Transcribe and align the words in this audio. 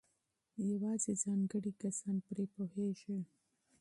یوازې 0.69 1.11
ځانګړي 1.23 1.71
کسان 1.81 2.15
پرې 2.27 2.45
پوهېږي. 2.53 3.19